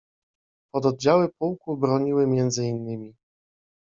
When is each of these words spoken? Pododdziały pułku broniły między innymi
Pododdziały 0.71 1.29
pułku 1.29 1.77
broniły 1.77 2.27
między 2.27 2.65
innymi 2.65 3.15